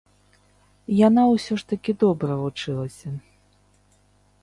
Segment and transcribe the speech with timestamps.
[1.07, 3.09] Яна ўсё ж такі добра вучылася.